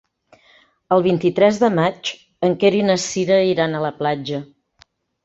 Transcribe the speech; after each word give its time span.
El 0.95 1.03
vint-i-tres 1.07 1.59
de 1.63 1.69
maig 1.79 2.11
en 2.47 2.55
Quer 2.63 2.71
i 2.79 2.81
na 2.87 2.95
Cira 3.05 3.37
iran 3.51 3.77
a 3.77 3.83
la 3.85 3.93
platja. 4.01 4.41